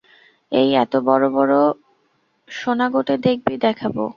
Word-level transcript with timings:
এই 0.51 0.69
এত 0.75 0.93
বড় 1.05 1.25
বড় 1.29 1.55
সোনাগোটে-দেখবি, 2.49 3.53
দেখাবো? 3.61 4.03